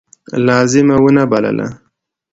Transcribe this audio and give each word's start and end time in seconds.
لازمه 0.47 0.95
ونه 1.03 1.23
بلله. 1.31 1.67